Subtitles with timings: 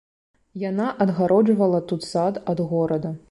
[0.61, 3.19] Яна адгароджвала тут сад ад горада.